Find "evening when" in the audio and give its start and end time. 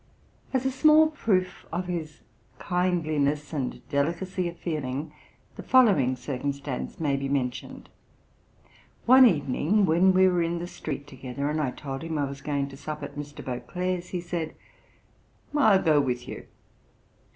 9.27-10.11